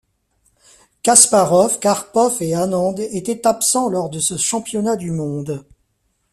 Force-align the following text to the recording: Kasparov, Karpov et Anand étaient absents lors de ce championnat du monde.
Kasparov, 1.03 1.77
Karpov 1.79 2.37
et 2.41 2.55
Anand 2.55 2.95
étaient 2.97 3.45
absents 3.45 3.87
lors 3.87 4.09
de 4.09 4.17
ce 4.17 4.35
championnat 4.35 4.95
du 4.95 5.11
monde. 5.11 5.63